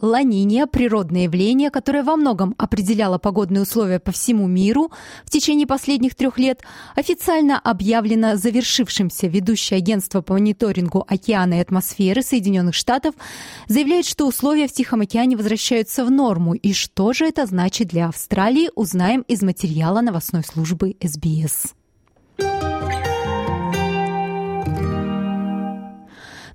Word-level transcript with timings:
Ла-Нинья– 0.00 0.66
природное 0.68 1.24
явление, 1.24 1.70
которое 1.70 2.02
во 2.02 2.16
многом 2.16 2.54
определяло 2.58 3.18
погодные 3.18 3.62
условия 3.62 3.98
по 3.98 4.12
всему 4.12 4.46
миру 4.46 4.92
в 5.24 5.30
течение 5.30 5.66
последних 5.66 6.14
трех 6.14 6.38
лет, 6.38 6.62
официально 6.94 7.58
объявлено 7.58 8.36
завершившимся. 8.36 9.26
Ведущее 9.26 9.78
агентство 9.78 10.20
по 10.20 10.34
мониторингу 10.34 11.04
океана 11.08 11.54
и 11.54 11.60
атмосферы 11.60 12.22
Соединенных 12.22 12.74
Штатов 12.74 13.14
заявляет, 13.66 14.06
что 14.06 14.26
условия 14.26 14.68
в 14.68 14.72
Тихом 14.72 15.00
океане 15.00 15.36
возвращаются 15.36 16.04
в 16.04 16.10
норму. 16.10 16.54
И 16.54 16.72
что 16.72 17.12
же 17.12 17.26
это 17.26 17.46
значит 17.46 17.88
для 17.88 18.08
Австралии, 18.08 18.70
узнаем 18.74 19.22
из 19.22 19.42
материала 19.42 20.00
новостной 20.00 20.44
службы 20.44 20.96
СБС. 21.02 21.77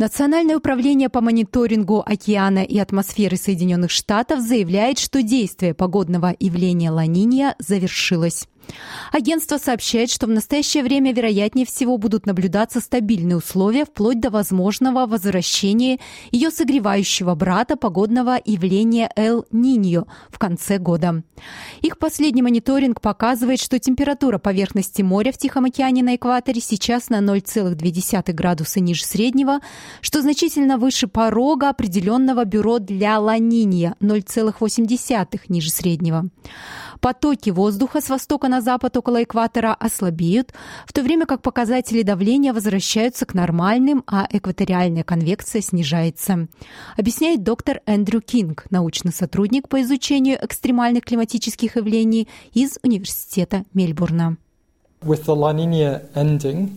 Национальное 0.00 0.56
управление 0.56 1.10
по 1.10 1.20
мониторингу 1.20 2.02
океана 2.06 2.60
и 2.60 2.78
атмосферы 2.78 3.36
Соединенных 3.36 3.90
Штатов 3.90 4.40
заявляет, 4.40 4.98
что 4.98 5.22
действие 5.22 5.74
погодного 5.74 6.34
явления 6.40 6.90
Ла-Нинья 6.90 7.54
завершилось. 7.58 8.48
Агентство 9.12 9.58
сообщает, 9.58 10.10
что 10.10 10.26
в 10.26 10.30
настоящее 10.30 10.82
время, 10.82 11.12
вероятнее 11.12 11.66
всего, 11.66 11.98
будут 11.98 12.26
наблюдаться 12.26 12.80
стабильные 12.80 13.36
условия 13.36 13.84
вплоть 13.84 14.20
до 14.20 14.30
возможного 14.30 15.06
возвращения 15.06 15.98
ее 16.30 16.50
согревающего 16.50 17.34
брата 17.34 17.76
погодного 17.76 18.38
явления 18.44 19.10
Эл-Ниньо 19.16 20.06
в 20.30 20.38
конце 20.38 20.78
года. 20.78 21.22
Их 21.80 21.98
последний 21.98 22.42
мониторинг 22.42 23.00
показывает, 23.00 23.60
что 23.60 23.78
температура 23.78 24.38
поверхности 24.38 25.02
моря 25.02 25.32
в 25.32 25.38
Тихом 25.38 25.64
океане 25.64 26.02
на 26.02 26.16
экваторе 26.16 26.60
сейчас 26.60 27.08
на 27.08 27.20
0,2 27.20 28.32
градуса 28.32 28.80
ниже 28.80 29.04
среднего, 29.04 29.60
что 30.00 30.22
значительно 30.22 30.78
выше 30.78 31.06
порога 31.06 31.70
определенного 31.70 32.44
бюро 32.44 32.78
для 32.78 33.18
Ла-Нинья 33.18 33.94
0,8 34.00 35.40
ниже 35.48 35.70
среднего. 35.70 36.28
Потоки 37.00 37.48
воздуха 37.48 38.02
с 38.02 38.10
востока 38.10 38.48
на 38.50 38.60
запад 38.60 38.96
около 38.96 39.22
экватора 39.22 39.72
ослабеют, 39.72 40.52
в 40.86 40.92
то 40.92 41.02
время 41.02 41.24
как 41.24 41.40
показатели 41.40 42.02
давления 42.02 42.52
возвращаются 42.52 43.24
к 43.24 43.32
нормальным, 43.32 44.04
а 44.06 44.28
экваториальная 44.30 45.04
конвекция 45.04 45.62
снижается. 45.62 46.48
Объясняет 46.98 47.42
доктор 47.42 47.80
Эндрю 47.86 48.20
Кинг, 48.20 48.66
научный 48.68 49.12
сотрудник 49.12 49.68
по 49.68 49.80
изучению 49.80 50.38
экстремальных 50.44 51.04
климатических 51.04 51.76
явлений 51.76 52.28
из 52.52 52.78
Университета 52.82 53.64
Мельбурна. 53.72 54.36
With 55.02 55.24
the 55.24 55.34
La 55.34 55.54
Nina 55.54 56.02
ending, 56.14 56.68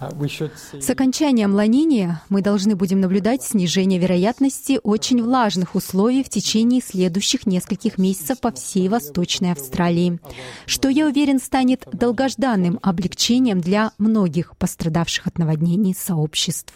с 0.00 0.88
окончанием 0.88 1.54
ланиния 1.54 2.22
мы 2.30 2.40
должны 2.40 2.74
будем 2.74 3.00
наблюдать 3.00 3.42
снижение 3.42 3.98
вероятности 3.98 4.80
очень 4.82 5.22
влажных 5.22 5.74
условий 5.74 6.24
в 6.24 6.30
течение 6.30 6.80
следующих 6.80 7.46
нескольких 7.46 7.98
месяцев 7.98 8.40
по 8.40 8.50
всей 8.50 8.88
Восточной 8.88 9.52
Австралии, 9.52 10.18
что, 10.64 10.88
я 10.88 11.06
уверен, 11.06 11.38
станет 11.38 11.86
долгожданным 11.92 12.78
облегчением 12.80 13.60
для 13.60 13.92
многих 13.98 14.56
пострадавших 14.56 15.26
от 15.26 15.38
наводнений 15.38 15.94
сообществ. 15.94 16.72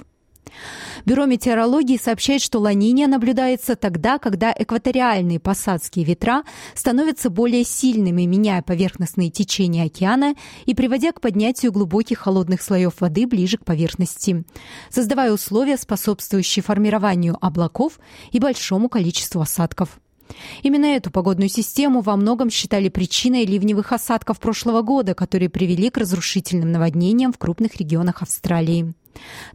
Бюро 1.05 1.27
метеорологии 1.27 1.98
сообщает, 1.98 2.41
что 2.42 2.61
ланиния 2.61 3.06
наблюдается 3.06 3.77
тогда, 3.77 4.19
когда 4.19 4.55
экваториальные 4.56 5.41
посадские 5.41 6.05
ветра 6.05 6.42
становятся 6.75 7.31
более 7.31 7.64
сильными, 7.64 8.23
меняя 8.23 8.62
поверхностные 8.62 9.31
течения 9.31 9.87
океана 9.87 10.34
и 10.65 10.75
приводя 10.75 11.12
к 11.12 11.20
поднятию 11.20 11.72
глубоких 11.72 12.19
холодных 12.19 12.62
слоев 12.62 13.00
воды 13.00 13.27
ближе 13.27 13.59
к 13.59 13.65
поверхности, 13.65 14.44
создавая 14.91 15.33
условия, 15.33 15.77
способствующие 15.77 16.62
формированию 16.62 17.37
облаков 17.41 17.99
и 18.33 18.38
большому 18.38 18.88
количеству 18.88 19.41
осадков. 19.41 19.99
Именно 20.62 20.86
эту 20.86 21.10
погодную 21.10 21.48
систему 21.48 22.00
во 22.00 22.16
многом 22.16 22.50
считали 22.50 22.88
причиной 22.88 23.44
ливневых 23.44 23.92
осадков 23.92 24.40
прошлого 24.40 24.82
года, 24.82 25.14
которые 25.14 25.48
привели 25.48 25.90
к 25.90 25.98
разрушительным 25.98 26.72
наводнениям 26.72 27.32
в 27.32 27.38
крупных 27.38 27.76
регионах 27.76 28.22
Австралии. 28.22 28.94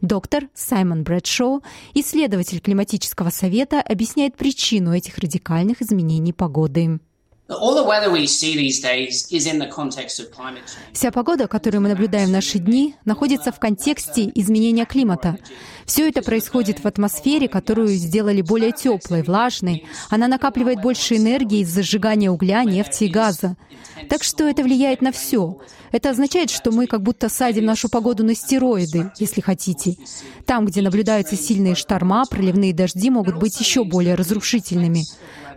Доктор 0.00 0.48
Саймон 0.54 1.02
Брэдшоу, 1.02 1.62
исследователь 1.94 2.60
климатического 2.60 3.30
совета, 3.30 3.80
объясняет 3.80 4.36
причину 4.36 4.94
этих 4.94 5.18
радикальных 5.18 5.82
изменений 5.82 6.32
погоды. 6.32 7.00
Вся 10.92 11.10
погода, 11.10 11.48
которую 11.48 11.82
мы 11.82 11.88
наблюдаем 11.88 12.28
в 12.28 12.32
наши 12.32 12.58
дни, 12.58 12.94
находится 13.04 13.50
в 13.52 13.58
контексте 13.58 14.30
изменения 14.34 14.84
климата. 14.84 15.38
Все 15.84 16.08
это 16.08 16.22
происходит 16.22 16.84
в 16.84 16.86
атмосфере, 16.86 17.48
которую 17.48 17.88
сделали 17.88 18.42
более 18.42 18.72
теплой, 18.72 19.22
влажной. 19.22 19.86
Она 20.08 20.28
накапливает 20.28 20.80
больше 20.80 21.16
энергии 21.16 21.60
из-за 21.60 21.82
сжигания 21.82 22.30
угля, 22.30 22.62
нефти 22.64 23.04
и 23.04 23.08
газа. 23.08 23.56
Так 24.08 24.22
что 24.22 24.48
это 24.48 24.62
влияет 24.62 25.02
на 25.02 25.12
все. 25.12 25.58
Это 25.92 26.10
означает, 26.10 26.50
что 26.50 26.70
мы 26.70 26.86
как 26.86 27.02
будто 27.02 27.28
садим 27.28 27.64
нашу 27.64 27.88
погоду 27.88 28.24
на 28.24 28.34
стероиды, 28.34 29.10
если 29.18 29.40
хотите. 29.40 29.96
Там, 30.46 30.66
где 30.66 30.82
наблюдаются 30.82 31.36
сильные 31.36 31.74
шторма, 31.74 32.24
проливные 32.26 32.72
дожди 32.72 33.10
могут 33.10 33.38
быть 33.38 33.58
еще 33.58 33.84
более 33.84 34.14
разрушительными. 34.14 35.04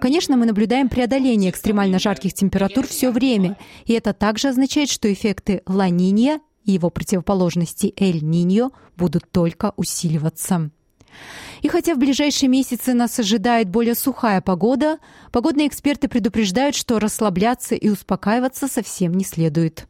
Конечно, 0.04 0.36
мы 0.36 0.46
наблюдаем 0.46 0.90
преодоление 0.90 1.50
экстремально 1.50 1.98
жарких 1.98 2.34
температур 2.34 2.86
все 2.86 3.10
время, 3.10 3.58
и 3.86 3.94
это 3.94 4.12
также 4.12 4.50
означает, 4.50 4.90
что 4.90 5.12
эффекты 5.12 5.62
Ла-Нинья 5.66 6.42
и 6.66 6.74
его 6.74 6.90
противоположности 6.90 7.94
Эль-Ниньо 7.96 8.72
будут 8.98 9.32
только 9.32 9.72
усиливаться. 9.78 10.72
И 11.62 11.70
хотя 11.70 11.96
в 11.96 12.00
ближайшие 12.00 12.50
месяцы 12.50 12.94
нас 12.94 13.18
ожидает 13.18 13.70
более 13.70 13.96
сухая 13.96 14.42
погода, 14.42 14.98
погодные 15.32 15.70
эксперты 15.70 16.10
предупреждают, 16.10 16.76
что 16.76 17.00
расслабляться 17.00 17.74
и 17.74 17.88
успокаиваться 17.88 18.68
совсем 18.68 19.14
не 19.14 19.24
следует. 19.24 19.88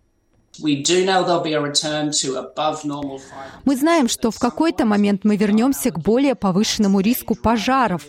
Мы 3.65 3.75
знаем, 3.75 4.07
что 4.07 4.29
в 4.29 4.37
какой-то 4.37 4.85
момент 4.85 5.23
мы 5.23 5.35
вернемся 5.35 5.89
к 5.91 5.99
более 5.99 6.35
повышенному 6.35 6.99
риску 6.99 7.35
пожаров, 7.35 8.05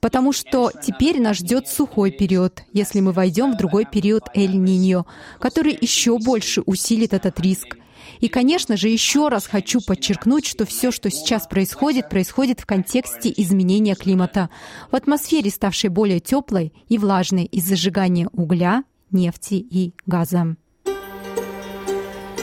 потому 0.00 0.32
что 0.32 0.70
теперь 0.70 1.20
нас 1.20 1.38
ждет 1.38 1.66
сухой 1.68 2.10
период, 2.10 2.62
если 2.72 3.00
мы 3.00 3.12
войдем 3.12 3.52
в 3.52 3.56
другой 3.56 3.84
период 3.84 4.24
Эль-Ниньо, 4.34 5.06
который 5.40 5.76
еще 5.78 6.18
больше 6.18 6.62
усилит 6.62 7.12
этот 7.12 7.40
риск. 7.40 7.76
И, 8.20 8.28
конечно 8.28 8.76
же, 8.76 8.88
еще 8.88 9.28
раз 9.28 9.46
хочу 9.46 9.80
подчеркнуть, 9.80 10.46
что 10.46 10.64
все, 10.66 10.90
что 10.90 11.10
сейчас 11.10 11.46
происходит, 11.46 12.08
происходит 12.08 12.60
в 12.60 12.66
контексте 12.66 13.32
изменения 13.36 13.94
климата, 13.94 14.50
в 14.90 14.96
атмосфере, 14.96 15.50
ставшей 15.50 15.90
более 15.90 16.20
теплой 16.20 16.72
и 16.88 16.98
влажной 16.98 17.44
из-за 17.44 17.76
сжигания 17.76 18.28
угля, 18.32 18.84
нефти 19.10 19.54
и 19.54 19.94
газа. 20.06 20.56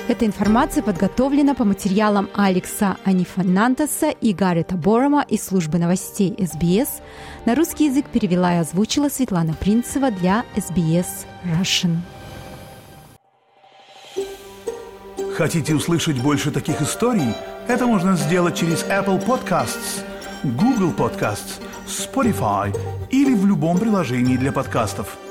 Эта 0.07 0.27
информация 0.27 0.83
подготовлена 0.83 1.55
по 1.55 1.63
материалам 1.63 2.29
Алекса 2.35 2.97
Анифанантаса 3.05 4.11
и 4.11 4.33
Гаррета 4.33 4.75
Борома 4.75 5.25
из 5.27 5.43
службы 5.43 5.79
новостей 5.79 6.35
СБС. 6.38 7.01
На 7.45 7.55
русский 7.55 7.88
язык 7.88 8.05
перевела 8.13 8.53
и 8.53 8.57
озвучила 8.59 9.09
Светлана 9.09 9.55
Принцева 9.55 10.11
для 10.11 10.45
СБС 10.55 11.25
Russian. 11.43 11.97
Хотите 15.33 15.73
услышать 15.73 16.22
больше 16.22 16.51
таких 16.51 16.83
историй? 16.83 17.33
Это 17.67 17.87
можно 17.87 18.16
сделать 18.16 18.55
через 18.55 18.83
Apple 18.83 19.25
Podcasts, 19.25 20.03
Google 20.43 20.93
Podcasts, 20.95 21.59
Spotify 21.87 22.77
или 23.09 23.33
в 23.33 23.47
любом 23.47 23.79
приложении 23.79 24.37
для 24.37 24.51
подкастов– 24.51 25.17